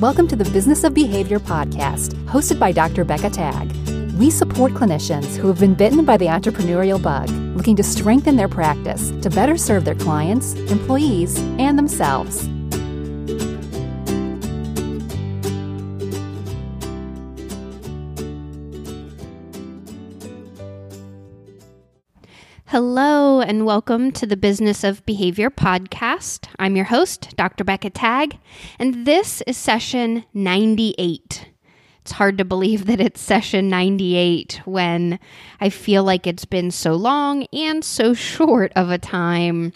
[0.00, 3.04] Welcome to the Business of Behavior podcast, hosted by Dr.
[3.04, 3.72] Becca Tagg.
[4.12, 8.46] We support clinicians who have been bitten by the entrepreneurial bug, looking to strengthen their
[8.46, 12.48] practice to better serve their clients, employees, and themselves.
[22.66, 23.17] Hello,
[23.48, 26.48] and welcome to the Business of Behavior podcast.
[26.58, 27.64] I'm your host, Dr.
[27.64, 28.38] Becca Tagg,
[28.78, 31.48] and this is session 98.
[32.02, 35.18] It's hard to believe that it's session 98 when
[35.62, 39.72] I feel like it's been so long and so short of a time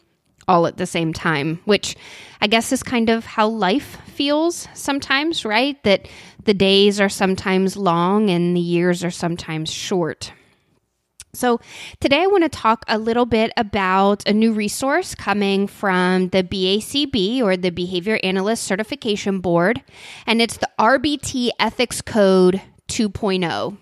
[0.46, 1.96] all at the same time, which
[2.42, 5.82] I guess is kind of how life feels sometimes, right?
[5.84, 6.08] That
[6.44, 10.30] the days are sometimes long and the years are sometimes short.
[11.34, 11.60] So,
[11.98, 16.42] today I want to talk a little bit about a new resource coming from the
[16.42, 19.82] BACB or the Behavior Analyst Certification Board,
[20.26, 23.78] and it's the RBT Ethics Code 2.0.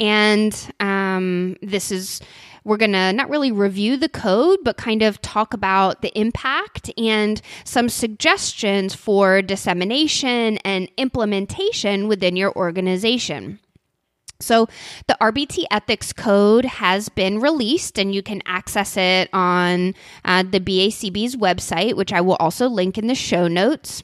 [0.00, 2.22] And um, this is,
[2.64, 6.90] we're going to not really review the code, but kind of talk about the impact
[6.96, 13.58] and some suggestions for dissemination and implementation within your organization.
[14.42, 14.68] So,
[15.06, 20.60] the RBT Ethics Code has been released, and you can access it on uh, the
[20.60, 24.02] BACB's website, which I will also link in the show notes.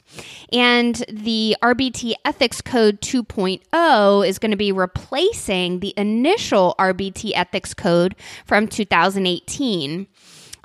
[0.52, 7.74] And the RBT Ethics Code 2.0 is going to be replacing the initial RBT Ethics
[7.74, 10.06] Code from 2018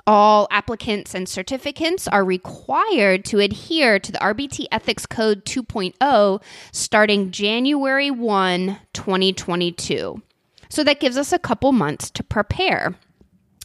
[0.06, 7.30] all applicants and certificants are required to adhere to the RBT Ethics Code 2.0 starting
[7.30, 10.22] January 1, 2022.
[10.68, 12.96] So that gives us a couple months to prepare.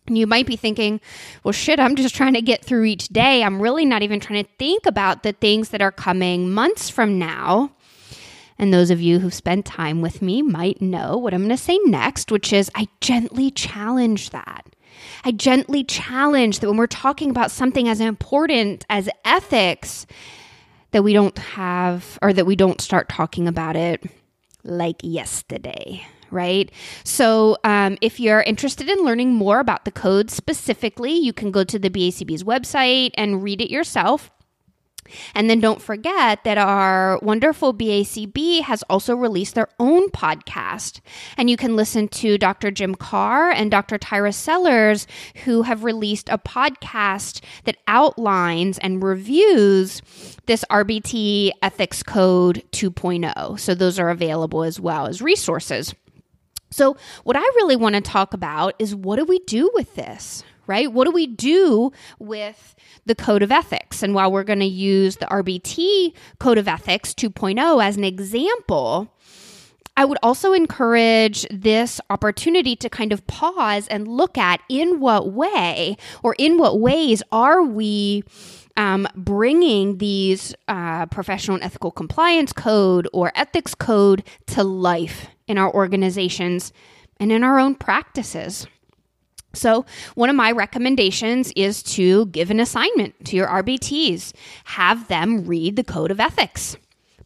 [0.07, 1.01] And you might be thinking,
[1.43, 3.43] well, shit, I'm just trying to get through each day.
[3.43, 7.19] I'm really not even trying to think about the things that are coming months from
[7.19, 7.71] now.
[8.57, 11.57] And those of you who've spent time with me might know what I'm going to
[11.57, 14.65] say next, which is I gently challenge that.
[15.23, 20.05] I gently challenge that when we're talking about something as important as ethics,
[20.92, 24.04] that we don't have or that we don't start talking about it
[24.64, 26.71] like yesterday right?
[27.04, 31.64] So, um, if you're interested in learning more about the code specifically, you can go
[31.64, 34.30] to the BACB's website and read it yourself.
[35.36, 40.99] And then don't forget that our wonderful BACB has also released their own podcast.
[41.37, 42.71] And you can listen to Dr.
[42.71, 43.97] Jim Carr and Dr.
[43.97, 45.08] Tyra Sellers,
[45.45, 50.02] who have released a podcast that outlines and reviews
[50.45, 53.59] this RBT Ethics Code 2.0.
[53.59, 55.93] So those are available as well as resources.
[56.71, 60.43] So, what I really want to talk about is what do we do with this,
[60.69, 60.93] right?
[60.93, 62.75] What do we do with
[63.05, 64.03] the Code of Ethics?
[64.03, 69.11] And while we're going to use the RBT Code of Ethics 2.0 as an example,
[69.97, 75.33] I would also encourage this opportunity to kind of pause and look at in what
[75.33, 78.23] way or in what ways are we
[78.77, 85.58] um, bringing these uh, professional and ethical compliance code or ethics code to life in
[85.58, 86.71] our organizations
[87.19, 88.67] and in our own practices.
[89.54, 94.33] So, one of my recommendations is to give an assignment to your RBTs.
[94.65, 96.77] Have them read the code of ethics.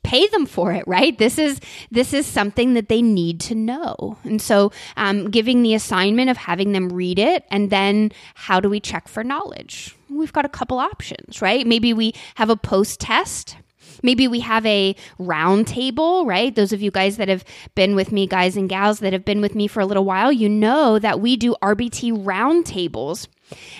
[0.03, 1.17] Pay them for it, right?
[1.17, 1.59] This is
[1.91, 6.38] this is something that they need to know, and so um, giving the assignment of
[6.38, 9.95] having them read it, and then how do we check for knowledge?
[10.09, 11.66] We've got a couple options, right?
[11.66, 13.57] Maybe we have a post test
[14.01, 16.53] Maybe we have a round table, right?
[16.55, 17.43] Those of you guys that have
[17.75, 20.31] been with me, guys and gals that have been with me for a little while,
[20.31, 23.27] you know that we do RBT round tables.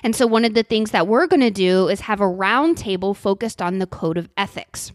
[0.04, 2.78] And so one of the things that we're going to do is have a round
[2.78, 4.92] table focused on the code of ethics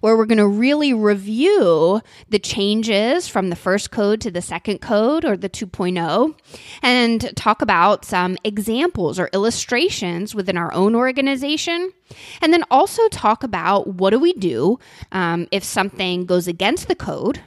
[0.00, 4.80] where we're going to really review the changes from the first code to the second
[4.80, 6.34] code or the 2.0
[6.82, 11.92] and talk about some examples or illustrations within our own organization.
[12.40, 14.78] And then also talk about what do we do
[15.12, 17.40] um, if something goes against the code.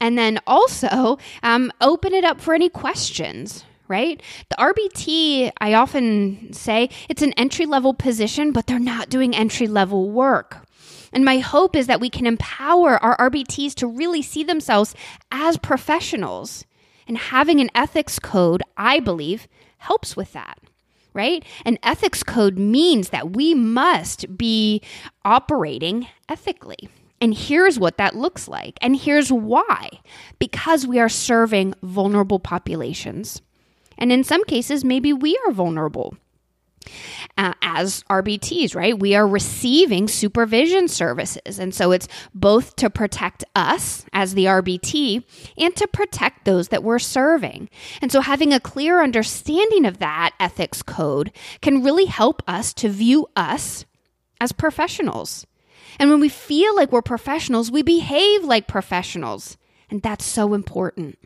[0.00, 4.20] And then also um, open it up for any questions right?
[4.48, 9.68] The RBT, I often say it's an entry level position, but they're not doing entry
[9.68, 10.65] level work.
[11.16, 14.94] And my hope is that we can empower our RBTs to really see themselves
[15.32, 16.66] as professionals.
[17.08, 19.48] And having an ethics code, I believe,
[19.78, 20.58] helps with that
[21.14, 21.42] right?
[21.64, 24.82] An ethics code means that we must be
[25.24, 26.90] operating ethically.
[27.22, 28.78] And here's what that looks like.
[28.82, 29.88] And here's why
[30.38, 33.40] because we are serving vulnerable populations.
[33.96, 36.18] And in some cases, maybe we are vulnerable.
[37.36, 38.98] Uh, as RBTs, right?
[38.98, 41.58] We are receiving supervision services.
[41.58, 45.24] And so it's both to protect us as the RBT
[45.58, 47.68] and to protect those that we're serving.
[48.00, 52.88] And so having a clear understanding of that ethics code can really help us to
[52.88, 53.84] view us
[54.40, 55.46] as professionals.
[55.98, 59.56] And when we feel like we're professionals, we behave like professionals.
[59.90, 61.18] And that's so important.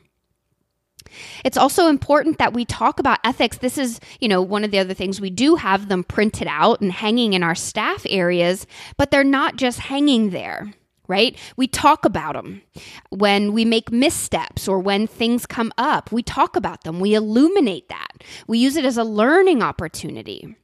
[1.44, 3.58] It's also important that we talk about ethics.
[3.58, 6.80] This is, you know, one of the other things we do have them printed out
[6.80, 8.66] and hanging in our staff areas,
[8.96, 10.72] but they're not just hanging there
[11.10, 11.36] right?
[11.56, 12.62] We talk about them.
[13.08, 17.00] When we make missteps or when things come up, we talk about them.
[17.00, 18.22] We illuminate that.
[18.46, 20.54] We use it as a learning opportunity.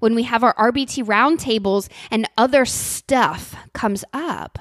[0.00, 4.58] When we have our RBT roundtables and other stuff comes up,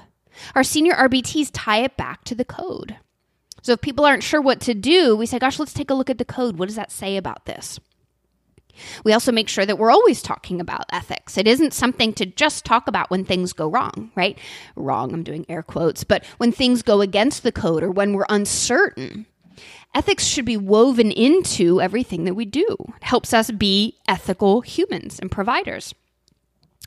[0.53, 2.97] our senior RBTs tie it back to the code.
[3.65, 6.11] So if people aren't sure what to do, we say, gosh, let's take a look
[6.11, 6.59] at the code.
[6.59, 7.79] What does that say about this?
[9.03, 11.35] We also make sure that we're always talking about ethics.
[11.35, 14.37] It isn't something to just talk about when things go wrong, right?
[14.75, 18.27] Wrong, I'm doing air quotes, but when things go against the code or when we're
[18.29, 19.25] uncertain.
[19.95, 22.67] Ethics should be woven into everything that we do.
[22.69, 25.95] It helps us be ethical humans and providers.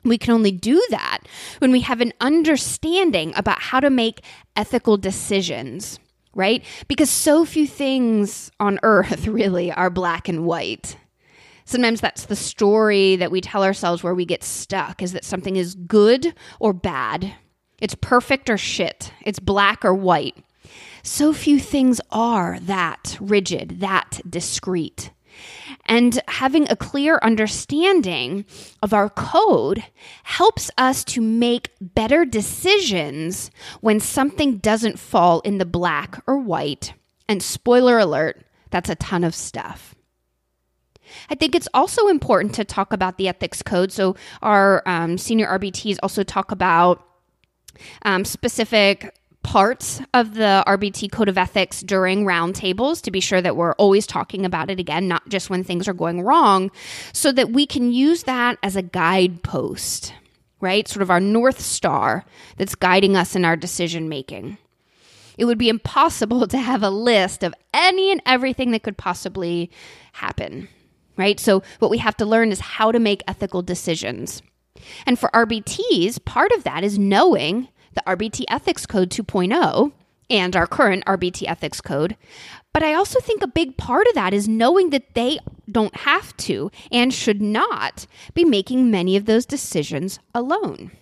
[0.05, 1.23] We can only do that
[1.59, 4.23] when we have an understanding about how to make
[4.55, 5.99] ethical decisions
[6.39, 6.65] right?
[6.87, 10.97] Because so few things on earth really are black and white.
[11.67, 15.57] Sometimes that's the story that we tell ourselves where we get stuck is that something
[15.57, 17.35] is good or bad.
[17.79, 19.13] It's perfect or shit.
[19.27, 20.37] It's black or white.
[21.03, 25.11] So few things are that rigid, that discrete.
[25.89, 28.45] And having a clear understanding
[28.83, 29.83] of our code
[30.23, 33.51] helps us to make better decisions
[33.81, 36.93] when something doesn't fall in the black or white.
[37.27, 39.95] And spoiler alert, that's a ton of stuff.
[41.31, 43.91] I think it's also important to talk about the ethics code.
[43.91, 47.03] So, our um, senior RBTs also talk about
[48.03, 53.57] um, specific parts of the RBT Code of Ethics during roundtables to be sure that
[53.57, 56.71] we're always talking about it again, not just when things are going wrong,
[57.13, 60.13] so that we can use that as a guidepost,
[60.61, 60.87] right?
[60.87, 62.25] Sort of our North Star
[62.57, 64.59] that's guiding us in our decision making.
[65.39, 69.71] It would be impossible to have a list of any and everything that could possibly
[70.13, 70.69] happen,
[71.17, 71.39] right?
[71.41, 74.43] So, what we have to learn is how to make ethical decisions.
[75.07, 77.69] And for RBTs, part of that is knowing
[77.99, 79.93] the RBT Ethics Code 2.0
[80.31, 82.17] and our current RBT Ethics Code.
[82.73, 85.39] But I also think a big part of that is knowing that they
[85.71, 90.93] don't have to and should not be making many of those decisions alone.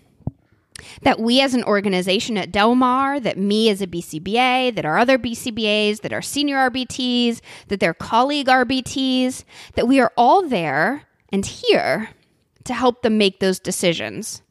[1.02, 4.99] That we as an organization at Del Mar, that me as a BCBA, that our
[4.99, 9.44] other BCBAs, that our senior RBTs, that their colleague RBTs,
[9.75, 12.10] that we are all there and here
[12.64, 14.42] to help them make those decisions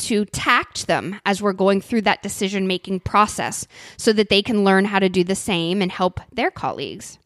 [0.00, 3.66] to tact them as we're going through that decision making process
[3.96, 7.18] so that they can learn how to do the same and help their colleagues.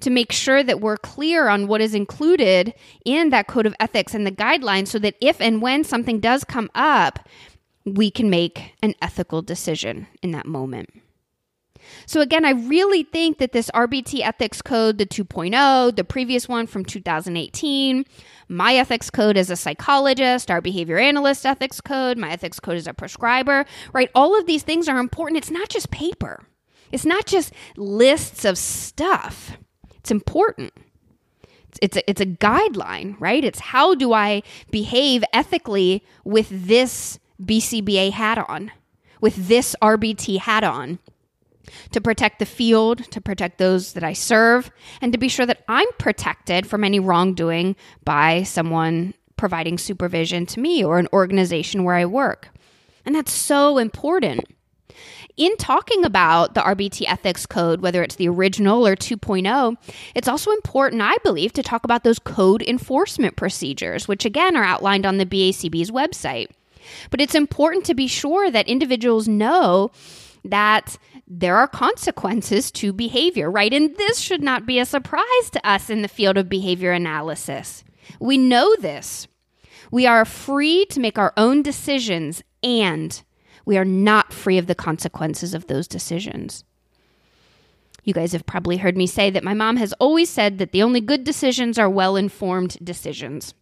[0.00, 2.74] To make sure that we're clear on what is included
[3.04, 6.44] in that code of ethics and the guidelines so that if and when something does
[6.44, 7.28] come up,
[7.84, 10.90] we can make an ethical decision in that moment.
[12.06, 16.66] So, again, I really think that this RBT ethics code, the 2.0, the previous one
[16.66, 18.04] from 2018,
[18.48, 22.86] my ethics code as a psychologist, our behavior analyst ethics code, my ethics code as
[22.86, 24.10] a prescriber, right?
[24.14, 25.38] All of these things are important.
[25.38, 26.44] It's not just paper,
[26.92, 29.58] it's not just lists of stuff.
[29.96, 30.72] It's important.
[31.82, 33.44] It's a, it's a guideline, right?
[33.44, 38.70] It's how do I behave ethically with this BCBA hat on,
[39.20, 41.00] with this RBT hat on
[41.92, 44.70] to protect the field, to protect those that I serve,
[45.00, 50.60] and to be sure that I'm protected from any wrongdoing by someone providing supervision to
[50.60, 52.48] me or an organization where I work.
[53.04, 54.44] And that's so important.
[55.36, 59.76] In talking about the RBT ethics code, whether it's the original or 2.0,
[60.14, 64.64] it's also important, I believe, to talk about those code enforcement procedures, which again are
[64.64, 66.48] outlined on the BACB's website.
[67.10, 69.90] But it's important to be sure that individuals know
[70.44, 70.96] that
[71.26, 73.72] there are consequences to behavior, right?
[73.72, 77.84] And this should not be a surprise to us in the field of behavior analysis.
[78.20, 79.26] We know this.
[79.90, 83.22] We are free to make our own decisions, and
[83.64, 86.64] we are not free of the consequences of those decisions.
[88.04, 90.82] You guys have probably heard me say that my mom has always said that the
[90.82, 93.52] only good decisions are well informed decisions.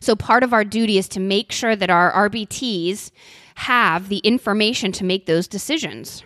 [0.00, 3.10] So, part of our duty is to make sure that our RBTs
[3.56, 6.24] have the information to make those decisions.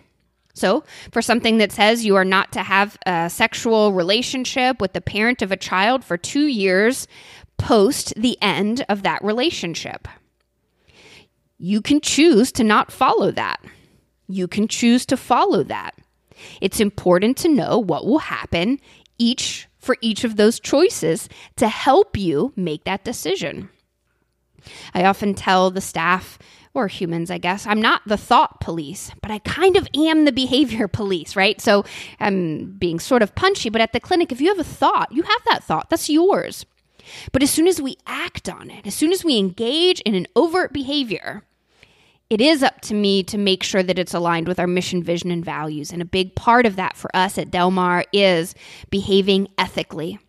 [0.57, 5.01] So, for something that says you are not to have a sexual relationship with the
[5.01, 7.07] parent of a child for two years
[7.59, 10.07] post the end of that relationship.
[11.59, 13.59] You can choose to not follow that.
[14.27, 15.93] You can choose to follow that.
[16.59, 18.79] It's important to know what will happen
[19.19, 23.69] each for each of those choices to help you make that decision.
[24.93, 26.39] I often tell the staff
[26.77, 30.31] or humans, I guess, I'm not the thought police, but I kind of am the
[30.31, 31.59] behavior police, right?
[31.59, 31.83] So
[32.19, 35.23] I'm being sort of punchy, but at the clinic, if you have a thought, you
[35.23, 36.65] have that thought, that's yours.
[37.31, 40.27] But as soon as we act on it, as soon as we engage in an
[40.35, 41.43] overt behavior,
[42.29, 45.31] it is up to me to make sure that it's aligned with our mission, vision,
[45.31, 45.93] and values.
[45.93, 48.53] And a big part of that for us at Delmar is
[48.89, 50.19] behaving ethically,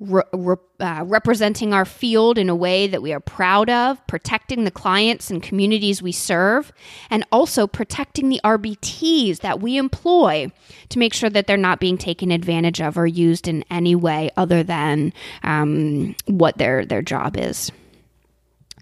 [0.00, 4.70] re- uh, representing our field in a way that we are proud of, protecting the
[4.70, 6.72] clients and communities we serve,
[7.10, 10.50] and also protecting the RBTs that we employ
[10.90, 14.30] to make sure that they're not being taken advantage of or used in any way
[14.36, 15.12] other than
[15.42, 17.70] um, what their, their job is.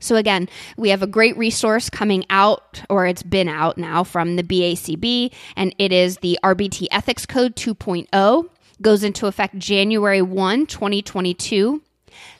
[0.00, 4.36] So, again, we have a great resource coming out, or it's been out now from
[4.36, 8.50] the BACB, and it is the RBT Ethics Code 2.0.
[8.82, 11.82] Goes into effect January 1, 2022.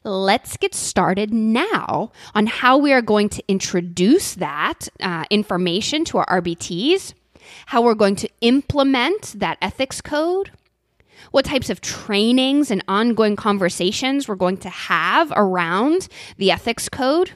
[0.05, 6.19] Let's get started now on how we are going to introduce that uh, information to
[6.19, 7.14] our RBTs,
[7.67, 10.50] how we're going to implement that ethics code,
[11.31, 17.33] what types of trainings and ongoing conversations we're going to have around the ethics code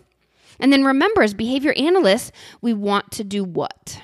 [0.61, 4.03] and then remember, as behavior analysts, we want to do what?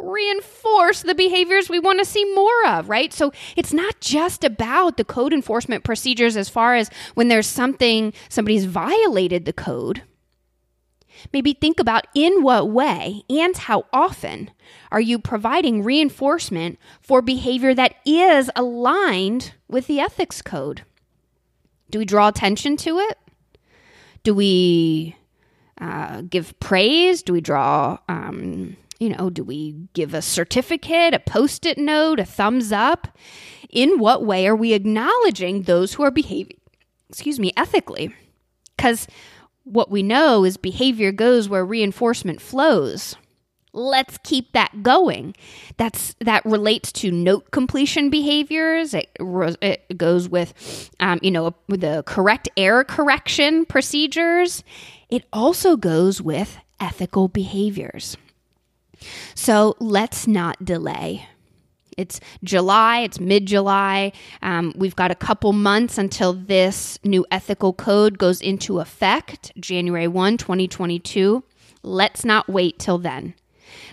[0.00, 3.12] Reinforce the behaviors we want to see more of, right?
[3.12, 8.12] So it's not just about the code enforcement procedures as far as when there's something,
[8.28, 10.02] somebody's violated the code.
[11.32, 14.50] Maybe think about in what way and how often
[14.90, 20.82] are you providing reinforcement for behavior that is aligned with the ethics code?
[21.90, 23.18] Do we draw attention to it?
[24.22, 25.16] Do we
[25.80, 27.22] uh, give praise?
[27.22, 32.20] Do we draw, um, you know, do we give a certificate, a post it note,
[32.20, 33.08] a thumbs up?
[33.70, 36.56] In what way are we acknowledging those who are behaving,
[37.08, 38.14] excuse me, ethically?
[38.76, 39.08] Because
[39.64, 43.16] what we know is behavior goes where reinforcement flows.
[43.72, 45.36] Let's keep that going.
[45.76, 48.94] That's that relates to note completion behaviors.
[48.94, 49.16] It,
[49.62, 54.64] it goes with, um, you know, the correct error correction procedures
[55.10, 58.16] it also goes with ethical behaviors.
[59.34, 61.26] So let's not delay.
[61.96, 64.12] It's July, it's mid July.
[64.42, 70.08] Um, we've got a couple months until this new ethical code goes into effect, January
[70.08, 71.44] 1, 2022.
[71.82, 73.34] Let's not wait till then.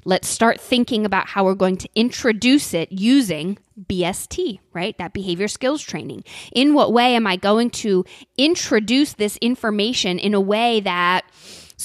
[0.05, 3.57] Let's start thinking about how we're going to introduce it using
[3.89, 4.97] BST, right?
[4.97, 6.23] That behavior skills training.
[6.53, 8.05] In what way am I going to
[8.37, 11.25] introduce this information in a way that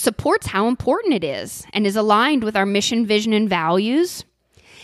[0.03, 4.25] supports how important it is and is aligned with our mission, vision, and values?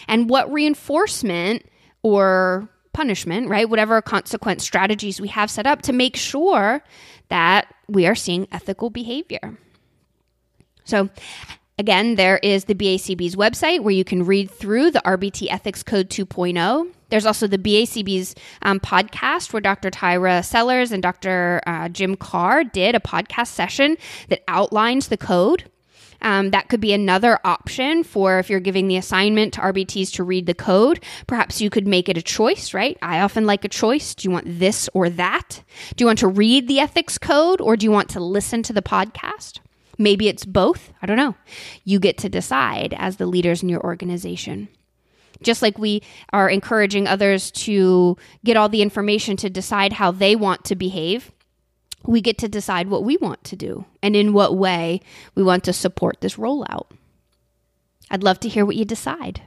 [0.07, 1.67] And what reinforcement
[2.03, 3.69] or punishment, right?
[3.69, 6.83] Whatever consequence strategies we have set up to make sure
[7.29, 9.59] that we are seeing ethical behavior.
[10.85, 11.11] So,
[11.79, 16.11] Again, there is the BACB's website where you can read through the RBT Ethics Code
[16.11, 16.91] 2.0.
[17.11, 19.89] There's also the BACB's um, podcast where Dr.
[19.89, 21.61] Tyra Sellers and Dr.
[21.69, 23.97] Uh, Jim Carr did a podcast session
[24.29, 25.71] that outlines the code.
[26.21, 30.25] Um, that could be another option for if you're giving the assignment to RBTs to
[30.25, 31.01] read the code.
[31.29, 32.99] Perhaps you could make it a choice, right?
[33.03, 34.17] I often like a choice.
[34.17, 35.63] Do you want this or that?
[35.95, 38.73] Do you want to read the ethics code or do you want to listen to
[38.73, 39.61] the podcast?
[39.99, 40.93] Maybe it's both.
[41.03, 41.35] I don't know.
[41.85, 44.69] You get to decide as the leaders in your organization.
[45.43, 46.03] Just like we
[46.33, 51.33] are encouraging others to get all the information to decide how they want to behave,
[52.05, 55.01] we get to decide what we want to do and in what way
[55.35, 56.87] we want to support this rollout.
[58.11, 59.43] I'd love to hear what you decide.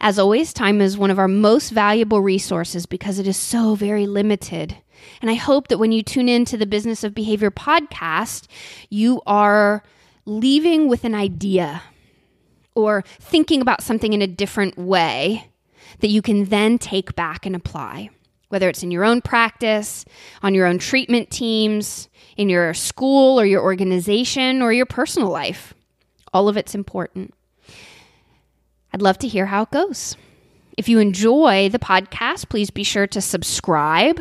[0.00, 4.06] As always, time is one of our most valuable resources because it is so very
[4.06, 4.76] limited.
[5.20, 8.46] And I hope that when you tune in to the Business of Behavior podcast,
[8.90, 9.82] you are
[10.26, 11.82] leaving with an idea
[12.74, 15.48] or thinking about something in a different way
[16.00, 18.10] that you can then take back and apply,
[18.48, 20.04] whether it's in your own practice,
[20.42, 25.74] on your own treatment teams, in your school or your organization or your personal life.
[26.32, 27.32] All of it's important.
[28.92, 30.16] I'd love to hear how it goes.
[30.76, 34.20] If you enjoy the podcast, please be sure to subscribe.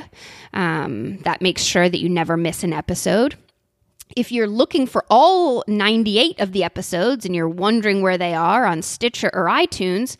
[0.53, 3.36] Um, that makes sure that you never miss an episode.
[4.15, 8.65] If you're looking for all 98 of the episodes and you're wondering where they are
[8.65, 10.17] on Stitcher or iTunes,